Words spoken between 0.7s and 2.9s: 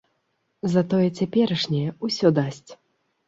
Затое цяперашняя ўсё дасць.